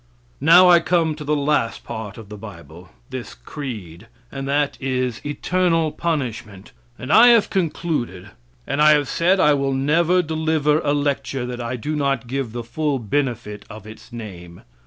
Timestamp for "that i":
11.45-11.75